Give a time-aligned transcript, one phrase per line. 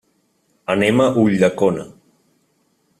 [0.75, 1.87] Anem a Ulldecona.